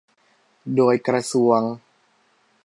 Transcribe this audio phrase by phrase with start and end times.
[0.75, 1.61] โดยกระทรวง